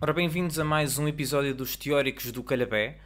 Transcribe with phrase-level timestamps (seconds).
[0.00, 2.98] Ora, bem-vindos a mais um episódio dos Teóricos do Calhabé.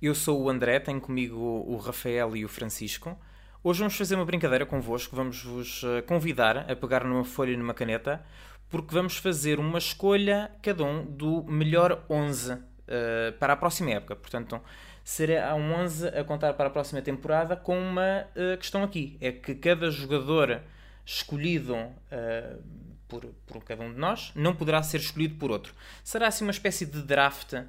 [0.00, 3.18] Eu sou o André, tenho comigo o Rafael e o Francisco.
[3.62, 7.56] Hoje vamos fazer uma brincadeira convosco, vamos vos eh, convidar a pegar numa folha e
[7.56, 8.24] numa caneta,
[8.70, 12.58] porque vamos fazer uma escolha, cada um, do melhor 11 uh,
[13.40, 14.14] para a próxima época.
[14.14, 14.60] Portanto,
[15.02, 19.32] será um 11 a contar para a próxima temporada com uma uh, questão aqui: é
[19.32, 20.62] que cada jogador
[21.04, 22.62] escolhido uh,
[23.08, 25.74] por, por cada um de nós, não poderá ser escolhido por outro.
[26.04, 27.64] Será assim uma espécie de draft, uh,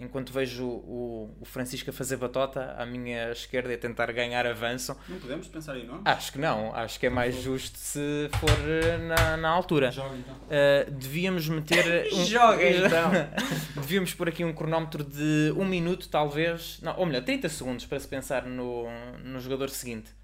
[0.00, 4.46] enquanto vejo o, o, Francisco a fazer batota à minha esquerda e a tentar ganhar
[4.46, 4.96] avanço.
[5.08, 6.02] Não podemos pensar em nomes?
[6.04, 9.92] Acho que não, acho que é mais justo se for eh, na, na altura.
[9.92, 10.34] Joga então.
[10.34, 12.08] Uh, devíamos meter.
[12.18, 12.24] Um...
[12.24, 13.10] Joga então!
[13.76, 16.80] devíamos pôr aqui um cronómetro de um minuto, talvez.
[16.82, 18.86] Não, ou melhor, 30 segundos para se pensar no,
[19.22, 20.17] no jogador seguinte.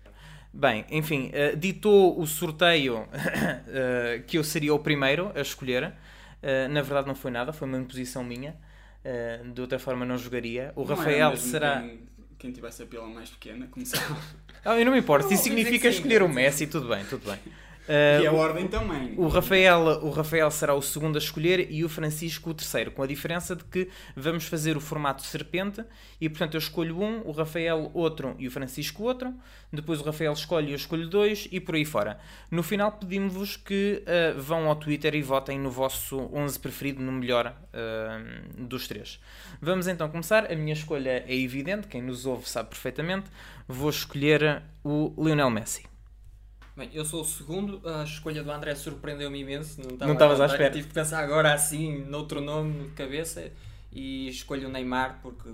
[0.56, 5.92] Bem, enfim, uh, ditou o sorteio uh, que eu seria o primeiro a escolher.
[6.40, 8.54] Uh, na verdade, não foi nada, foi uma imposição minha.
[9.52, 10.72] de outra forma, não jogaria.
[10.76, 11.80] O não Rafael será.
[11.80, 11.98] Quem,
[12.38, 14.16] quem tivesse a pila mais pequena começava.
[14.64, 17.38] ah, eu não me importo, isso significa escolher o Messi, tudo bem, tudo bem.
[17.88, 19.14] Uh, e a ordem também.
[19.16, 23.02] O Rafael, o Rafael será o segundo a escolher e o Francisco o terceiro, com
[23.02, 25.84] a diferença de que vamos fazer o formato serpente
[26.18, 29.34] e, portanto, eu escolho um, o Rafael outro e o Francisco outro.
[29.70, 32.18] Depois o Rafael escolhe e eu escolho dois e por aí fora.
[32.50, 37.12] No final, pedimos-vos que uh, vão ao Twitter e votem no vosso 11 preferido, no
[37.12, 39.20] melhor uh, dos três.
[39.60, 40.50] Vamos então começar.
[40.50, 43.26] A minha escolha é evidente, quem nos ouve sabe perfeitamente.
[43.68, 45.93] Vou escolher o Lionel Messi.
[46.76, 49.80] Bem, eu sou o segundo, a escolha do André surpreendeu-me imenso.
[49.80, 50.72] Não estavas à espera.
[50.72, 53.48] Tive que pensar agora assim, noutro nome de cabeça,
[53.92, 55.48] e escolho o Neymar porque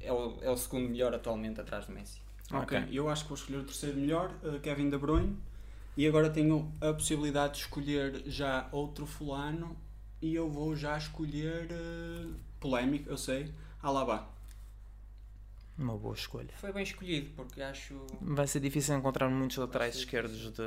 [0.00, 2.20] é o, é o segundo melhor atualmente atrás do Messi.
[2.52, 2.98] Ok, okay.
[2.98, 5.36] eu acho que vou escolher o terceiro melhor, uh, Kevin De Bruyne,
[5.96, 9.76] e agora tenho a possibilidade de escolher já outro fulano,
[10.20, 13.48] e eu vou já escolher, uh, polémico, eu sei,
[13.80, 14.33] Alaba.
[15.76, 16.50] Uma boa escolha.
[16.56, 18.06] Foi bem escolhido, porque acho.
[18.20, 20.66] Vai ser difícil encontrar muitos laterais esquerdos de,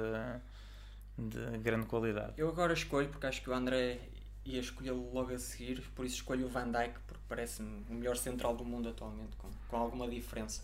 [1.17, 2.33] de grande qualidade.
[2.37, 3.99] Eu agora escolho, porque acho que o André
[4.45, 8.17] ia escolhê-lo logo a seguir, por isso escolho o Van Dijk, porque parece-me o melhor
[8.17, 10.63] central do mundo atualmente, com, com alguma diferença.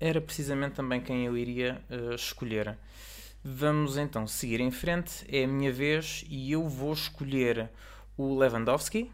[0.00, 2.78] Era precisamente também quem eu iria uh, escolher.
[3.42, 7.70] Vamos então seguir em frente, é a minha vez e eu vou escolher
[8.16, 9.10] o Lewandowski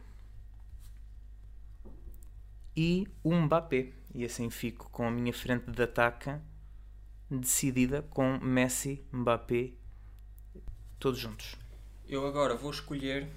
[2.77, 3.93] e o Mbappé.
[4.15, 6.31] E assim fico com a minha frente de ataque
[7.31, 9.73] decidida com Messi, Mbappé,
[10.99, 11.57] todos juntos.
[12.09, 13.29] Eu agora vou escolher,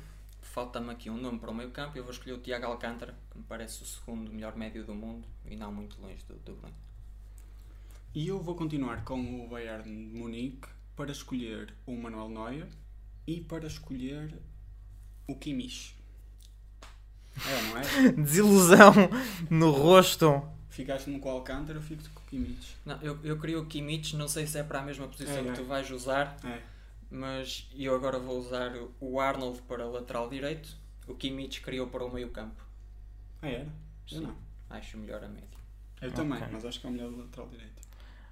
[0.41, 3.37] falta-me aqui um nome para o meio campo, eu vou escolher o Tiago Alcântara, que
[3.37, 6.73] me parece o segundo melhor médio do mundo e não muito longe do, do bem.
[8.13, 12.67] E eu vou continuar com o Bayern de Munique para escolher o Manuel Neuer
[13.25, 14.33] e para escolher
[15.27, 15.96] o Kimmich.
[17.45, 18.11] É, não é?
[18.23, 18.93] Desilusão
[19.49, 20.43] no rosto.
[20.69, 22.77] Ficaste-me com o Alcântara, eu fico com o Kimmich.
[22.85, 25.43] Não, eu, eu queria o Kimmich, não sei se é para a mesma posição é,
[25.43, 25.53] que é.
[25.53, 26.61] tu vais usar, é.
[27.09, 30.69] mas eu agora vou usar o Arnold para lateral direito,
[31.07, 32.63] o Kimmich criou para o meio campo.
[33.41, 33.67] Ah, era?
[34.07, 34.37] Sim, não.
[34.69, 35.57] acho melhor a média.
[36.01, 36.23] Eu okay.
[36.23, 37.81] também, mas acho que é o melhor lateral direito.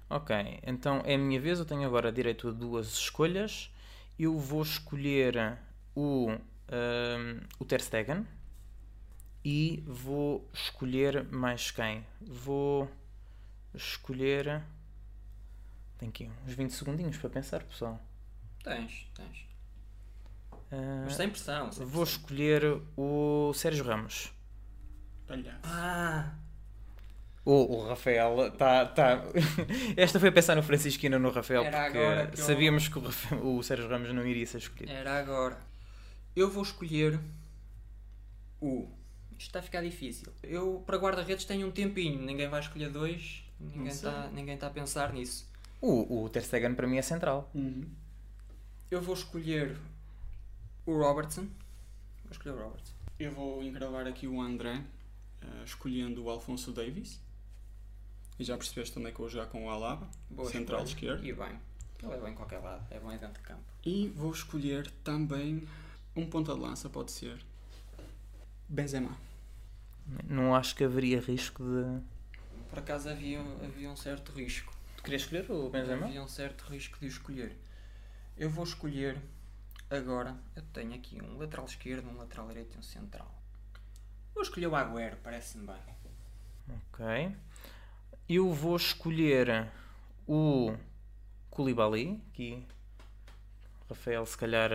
[0.08, 3.72] Ok, então é a minha vez, eu tenho agora direito a duas escolhas.
[4.16, 5.58] Eu vou escolher
[5.96, 8.24] o, um, o Ter Stegen
[9.48, 12.04] e vou escolher mais quem?
[12.20, 12.90] Vou
[13.72, 14.60] escolher.
[15.98, 18.00] Tem aqui uns 20 segundinhos para pensar, pessoal.
[18.64, 19.46] Tens, tens.
[20.72, 22.20] Uh, Mas sem pressão, sem Vou pressão.
[22.20, 24.32] escolher o Sérgio Ramos.
[25.62, 26.34] Ah!
[27.44, 28.84] O, o Rafael está.
[28.86, 29.22] Tá...
[29.96, 32.90] Esta foi a pensar no Francisco e não no Rafael, Era porque sabíamos eu...
[32.90, 34.90] que o, Rafael, o Sérgio Ramos não iria ser escolhido.
[34.90, 35.56] Era agora.
[36.34, 37.20] Eu vou escolher
[38.60, 38.90] o
[39.38, 40.32] isto está a ficar difícil.
[40.42, 42.20] Eu, para guarda-redes, tenho um tempinho.
[42.20, 43.44] Ninguém vai escolher dois.
[43.58, 45.46] Ninguém está ninguém tá a pensar nisso.
[45.80, 47.50] O, o Ter Stegen para mim é central.
[47.54, 47.86] Uhum.
[48.90, 49.76] Eu vou escolher
[50.84, 51.42] o Robertson.
[51.42, 52.92] Vou escolher o Robertson.
[53.18, 54.82] Eu vou engravar aqui o André,
[55.42, 57.20] uh, escolhendo o Alfonso Davis.
[58.38, 61.14] E já percebeste é que eu vou jogar com o Alaba, Boa central escolha.
[61.14, 61.26] esquerdo.
[61.26, 61.58] E bem.
[62.02, 62.86] Ele é bom em qualquer lado.
[62.90, 63.62] É bom em dentro de campo.
[63.84, 65.66] E vou escolher também
[66.14, 67.38] um ponta de lança, pode ser.
[68.68, 69.16] Benzema.
[70.28, 72.00] Não acho que haveria risco de.
[72.68, 74.72] Por acaso havia, havia um certo risco.
[74.96, 76.06] Tu querias escolher o Benzema?
[76.06, 77.56] Havia um certo risco de escolher.
[78.36, 79.18] Eu vou escolher
[79.90, 80.36] agora.
[80.54, 83.32] Eu tenho aqui um lateral esquerdo, um lateral direito e um central.
[84.34, 85.76] Vou escolher o Agüero, parece-me bem.
[86.68, 87.36] Ok.
[88.28, 89.70] Eu vou escolher
[90.26, 90.74] o
[91.48, 92.66] Koulibaly, que
[93.88, 94.72] Rafael se calhar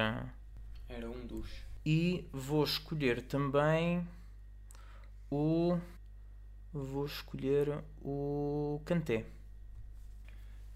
[0.90, 1.50] era um dos
[1.86, 4.08] E vou escolher também
[5.32, 5.80] o.
[6.74, 9.26] Vou escolher o Kanté.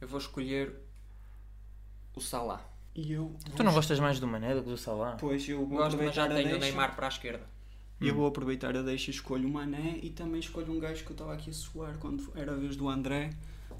[0.02, 0.74] Eu vou escolher
[2.16, 2.68] o Salah.
[2.94, 5.18] E eu Tu não gostas mais do Mané do que do Salah?
[5.20, 6.66] Pois eu vou Gosto, mas aproveitar já a tenho o deixa.
[6.66, 7.56] Neymar para a esquerda.
[8.00, 11.12] Eu vou aproveitar a deixa e escolho o Mané e também escolho um gajo que
[11.12, 13.30] eu estava aqui a suar quando era a vez do André,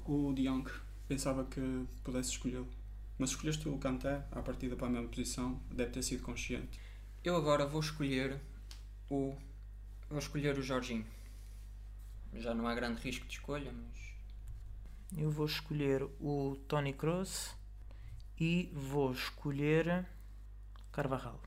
[0.06, 0.70] o De Jong.
[1.06, 1.60] Pensava que
[2.02, 2.68] pudesse escolhê-lo.
[3.18, 6.80] Mas escolheste o Kanté à partida para a mesma posição, deve ter sido consciente.
[7.22, 8.38] Eu agora vou escolher
[9.10, 9.34] o.
[10.08, 11.06] Vou escolher o Jorginho.
[12.34, 14.06] Já não há grande risco de escolha, mas.
[15.16, 17.54] Eu vou escolher o Tony Kroos
[18.38, 20.06] e vou escolher
[20.92, 21.40] Carvajal.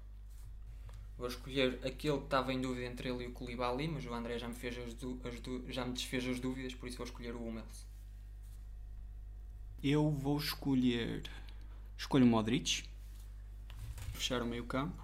[1.17, 4.39] Vou escolher aquele que estava em dúvida entre ele e o Koulibaly, mas o André
[4.39, 7.45] já me, fez as as já me desfez as dúvidas, por isso vou escolher o
[7.45, 7.85] Hummels.
[9.83, 11.29] Eu vou escolher.
[11.97, 12.83] Escolho o Modric.
[14.13, 15.01] Fechar o meio campo.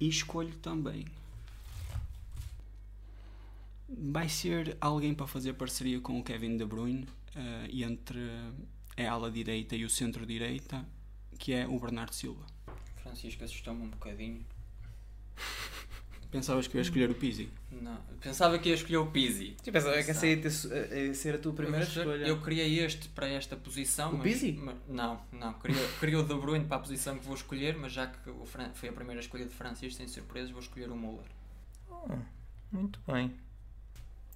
[0.00, 1.06] E escolho também.
[3.96, 7.06] Vai ser alguém para fazer parceria com o Kevin De Bruyne.
[7.34, 8.18] eh, e entre
[8.96, 10.84] a ala direita e o centro direita,
[11.38, 12.44] que é o Bernardo Silva.
[13.02, 14.44] Francisco assustou-me um bocadinho.
[16.30, 17.48] Pensavas que eu ia escolher o Pizzi?
[17.70, 19.54] Não, pensava que ia escolher o Pizzi.
[19.70, 22.26] Pensava que essa ia, ter- ia ser a tua primeira escolha.
[22.26, 24.12] Eu queria este para esta posição.
[24.12, 24.52] O mas, Pizzi?
[24.52, 25.52] mas- não, não.
[25.54, 28.46] Queria, queria o De Bruyne para a posição que vou escolher, mas já que o
[28.46, 31.26] Fran- foi a primeira escolha de Francisco, sem surpresas, vou escolher o Müller.
[31.90, 32.16] Oh,
[32.72, 33.30] muito bem.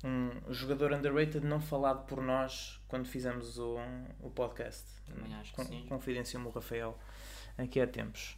[0.05, 3.77] Um jogador underrated não falado por nós quando fizemos o,
[4.21, 4.85] o podcast.
[5.07, 5.87] Também acho que Con- sim.
[5.89, 6.99] Confidenciou-me o Rafael
[7.57, 8.37] aqui há tempos.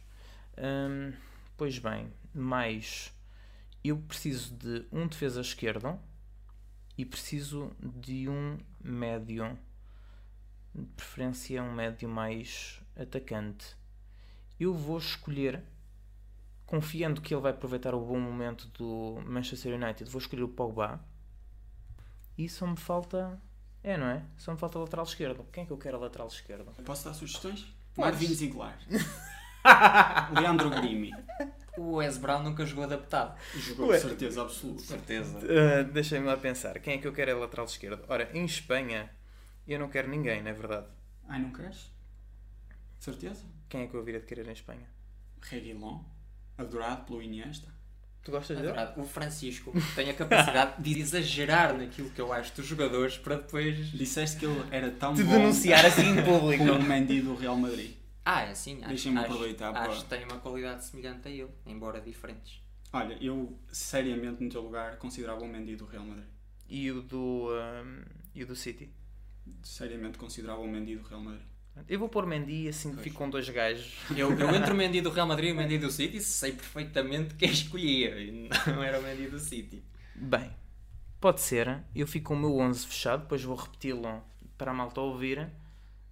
[0.57, 1.13] Hum,
[1.57, 3.13] pois bem, mais
[3.83, 5.99] eu preciso de um defesa esquerdo
[6.97, 9.57] e preciso de um médio.
[10.73, 13.75] De preferência um médio mais atacante.
[14.59, 15.63] Eu vou escolher,
[16.65, 20.99] confiando que ele vai aproveitar o bom momento do Manchester United, vou escolher o Pogba.
[22.39, 23.37] E só me falta.
[23.83, 24.23] É, não é?
[24.37, 25.45] Só me falta lateral esquerdo.
[25.51, 26.71] Quem é que eu quero a lateral esquerdo?
[26.85, 27.67] Posso dar sugestões?
[27.97, 28.77] Marvin Ziegler.
[30.39, 31.11] Leandro Grimi.
[31.77, 33.37] O Wes Brown nunca jogou adaptado.
[33.53, 33.97] Jogou Ué.
[33.97, 34.83] de certeza absoluta.
[34.83, 35.37] Certeza.
[35.37, 36.79] Uh, Deixem-me lá pensar.
[36.79, 38.05] Quem é que eu quero é lateral esquerdo?
[38.07, 39.11] Ora, em Espanha,
[39.67, 40.87] eu não quero ninguém, não é verdade?
[41.27, 41.91] Ai, não queres?
[42.97, 43.43] Certeza?
[43.67, 44.87] Quem é que eu viria de querer em Espanha?
[45.41, 46.05] Reguilon.
[46.57, 47.67] Adorado pelo Iniesta.
[48.23, 48.73] Tu gostas É dele?
[48.73, 53.35] verdade, o Francisco tem a capacidade de exagerar naquilo que eu acho dos jogadores para
[53.37, 53.91] depois.
[53.91, 56.65] Disseste que ele era tão Te bom denunciar assim em público.
[56.65, 57.91] como o Mendy do Real Madrid.
[58.25, 61.31] Ah, é assim, acho, Deixem-me acho, aproveitar acho para- que tem uma qualidade semelhante a
[61.31, 62.61] ele, embora diferentes.
[62.91, 66.25] Olha, eu seriamente no teu lugar considerava o Mendy do Real Madrid.
[66.67, 68.01] E o do, um,
[68.35, 68.89] e o do City?
[69.63, 71.41] Seriamente considerava o Mendy do Real Madrid.
[71.87, 73.01] Eu vou pôr Mendy assim Pois.
[73.03, 73.93] fico com dois gajos.
[74.15, 77.35] Eu, eu entre o Mendy do Real Madrid e o Mendy do City sei perfeitamente
[77.35, 78.19] quem escolhia.
[78.19, 79.83] e Não era o Mendy do City.
[80.15, 80.51] Bem,
[81.19, 81.81] pode ser.
[81.95, 84.21] Eu fico com o meu 11 fechado, depois vou repeti-lo
[84.57, 85.47] para a malta ouvir.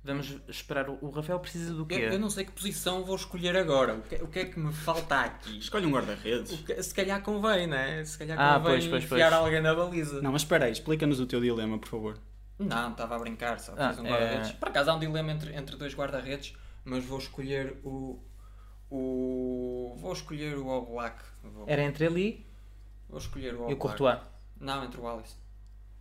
[0.03, 0.89] Vamos esperar.
[0.89, 1.95] O Rafael precisa do quê?
[1.95, 3.95] Eu, eu não sei que posição vou escolher agora.
[3.95, 5.57] O que, o que é que me falta aqui?
[5.59, 6.63] Escolhe um guarda-redes.
[6.85, 8.05] Se calhar convém, né?
[8.05, 9.41] Se calhar Ah, convém pois, pois, enfiar pois.
[9.43, 10.21] alguém na baliza.
[10.21, 12.17] Não, mas espera aí, explica-nos o teu dilema, por favor.
[12.59, 14.51] Não, estava a brincar, só Ah, fiz um é- guarda-redes.
[14.53, 18.19] Por acaso há um dilema entre, entre dois guarda-redes, mas vou escolher o.
[18.89, 21.23] o vou escolher o All Black.
[21.43, 22.45] Vou, Era entre ele
[23.07, 23.77] vou escolher o All e o.
[23.77, 24.19] Courtois.
[24.59, 25.37] Não, entre o Alisson.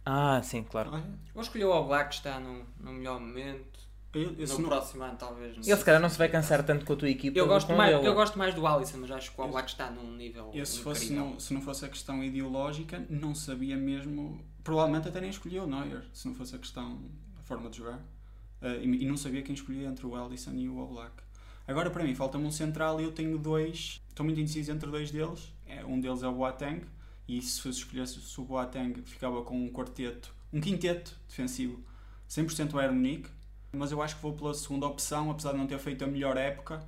[0.05, 0.91] Ah, sim, claro.
[1.35, 3.86] Vou escolher o All Black que está no, no melhor momento.
[4.15, 5.57] Eu, no não- próximo ano, talvez.
[5.57, 7.39] Ele se calhar não se vai cansar tanto com a tua equipa.
[7.39, 8.07] Eu gosto, mais, ele.
[8.07, 10.51] eu gosto mais do Alisson, mas acho que o All Black está num nível.
[10.55, 14.41] eu se, fosse não, se não fosse a questão ideológica, não sabia mesmo.
[14.65, 17.03] Provavelmente até nem escolhia o Neuer, se não fosse a questão
[17.37, 18.01] da forma de jogar.
[18.63, 21.13] Eh, e, e não sabia quem escolhia entre o Alisson e o Oblak.
[21.69, 24.01] Agora, para mim, falta-me um central e eu tenho dois.
[24.09, 25.53] Estou muito indeciso entre dois deles.
[25.67, 26.83] É, um deles é o Boateng.
[27.29, 31.85] E se fosse escolhesse o Boateng, ficava com um quarteto, um quinteto defensivo
[32.31, 33.29] 100% Bayern Munique.
[33.73, 36.37] Mas eu acho que vou pela segunda opção, apesar de não ter feito a melhor
[36.37, 36.83] época.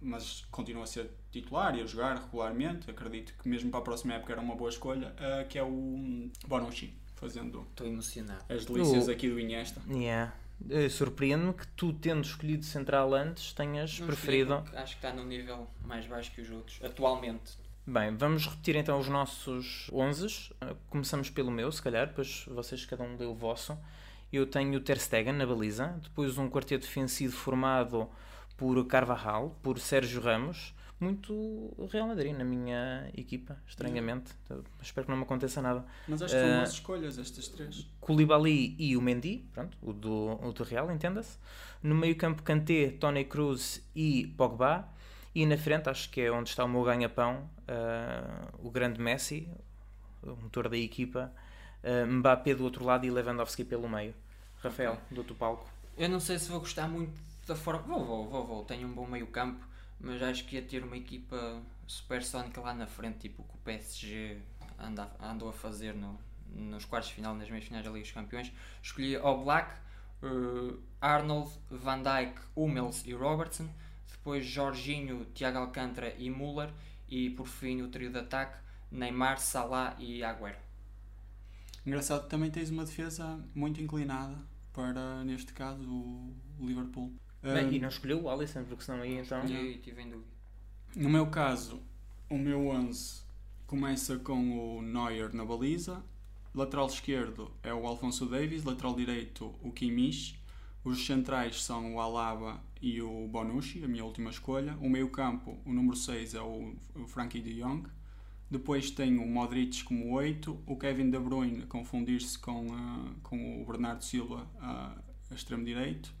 [0.00, 2.90] Mas continua a ser titular e a jogar regularmente.
[2.90, 5.14] Acredito que mesmo para a próxima época era uma boa escolha.
[5.18, 8.44] eh, que é o Bonucci, fazendo Estou emocionado.
[8.48, 9.80] as delícias O- aqui do Iniesta.
[9.90, 10.34] Yeah.
[10.70, 14.54] Eh, Surpreende-me que tu, tendo escolhido central antes, tenhas Não preferido.
[14.74, 17.58] Acho que está num nível mais baixo que os outros, atualmente.
[17.86, 20.26] Bem, vamos repetir então os nossos 11.
[20.26, 23.76] Uh, Começamos pelo meu, se calhar, depois vocês cada um dê o vosso.
[24.34, 28.08] Eu tenho o Ter Stegen na baliza, depois um quarteto defensivo formado
[28.56, 34.32] por Carvajal, por Sérgio Ramos, muito Real Madrid na minha equipa, estranhamente.
[34.44, 35.84] Então, Espero que não me aconteça nada.
[36.08, 37.86] Mas acho que são Eh, boas escolhas estas três.
[38.00, 41.38] Koulibaly e o Mendy, pronto, o do, o do Real, entenda-se.
[41.82, 44.88] No meio campo, Kanté, Tony Cruz e Pogba.
[45.34, 47.48] E na frente, acho que é onde está o meu ganha-pão,
[48.62, 49.48] o grande Messi,
[50.22, 51.32] o motor da equipa,
[52.06, 54.14] Mbappé do outro lado e Lewandowski pelo meio.
[54.62, 55.68] Rafael, do outro palco.
[55.96, 57.82] Eu não sei se vou gostar muito da forma.
[57.82, 58.64] Vou, vou, vou, vou.
[58.64, 59.64] Tenho um bom meio-campo,
[60.00, 63.58] mas acho que ia ter uma equipa supersónica lá na frente, tipo o que o
[63.58, 64.38] PSG
[64.78, 68.12] anda, andou a fazer no, nos quartos de final, nas meias finais da Liga dos
[68.12, 68.52] Campeões.
[68.82, 69.74] Escolhi o Black,
[70.22, 73.68] uh, Arnold, Van Dijk, Hummels e Robertson.
[74.10, 76.70] Depois Jorginho, Thiago Alcântara e Müller.
[77.08, 78.56] E por fim o trio de ataque,
[78.90, 80.56] Neymar, Salah e Agüero.
[81.86, 84.36] Engraçado, também tens uma defesa muito inclinada
[84.72, 87.12] para, neste caso, o Liverpool.
[87.42, 89.44] Bem, um, e não escolheu o Alisson, porque senão aí então.
[89.44, 90.30] Escolhi e tive em dúvida.
[90.96, 91.82] No meu caso,
[92.30, 93.22] o meu 11
[93.66, 96.02] começa com o Neuer na baliza,
[96.54, 100.38] lateral esquerdo é o Alfonso Davis, lateral direito o Kimmich,
[100.84, 104.76] os centrais são o Alaba e o Bonucci, a minha última escolha.
[104.80, 107.88] O meio campo, o número 6 é o, o Frankie de Jong.
[108.54, 113.60] Depois tem o Modric como 8, o Kevin De Bruyne a confundir-se com, uh, com
[113.60, 114.94] o Bernardo Silva a
[115.34, 116.14] extremo direito.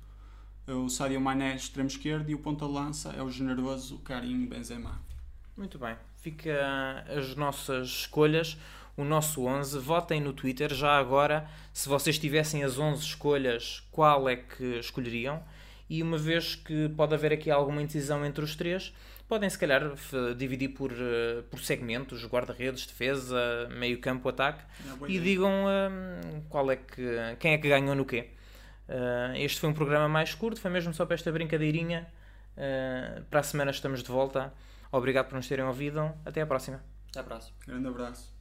[0.66, 5.00] O Sadio Mané extremo esquerdo e o ponta-lança é o generoso Karim Benzema.
[5.56, 8.58] Muito bem, fica as nossas escolhas,
[8.96, 9.78] o nosso 11.
[9.78, 15.40] Votem no Twitter já agora, se vocês tivessem as 11 escolhas, qual é que escolheriam?
[15.88, 18.94] E uma vez que pode haver aqui alguma indecisão entre os três,
[19.28, 19.92] podem se calhar
[20.36, 24.62] dividir por, uh, por segmentos, guarda-redes, defesa, meio campo, ataque
[25.02, 27.02] é e digam uh, qual é que,
[27.38, 28.30] quem é que ganhou no quê.
[28.88, 32.06] Uh, este foi um programa mais curto, foi mesmo só para esta brincadeirinha.
[33.30, 34.52] para a semana estamos de volta.
[34.92, 36.12] Obrigado por nos terem ouvido.
[36.24, 36.80] Até à próxima.
[37.10, 37.56] Até à próxima.
[37.66, 38.33] Grande abraço.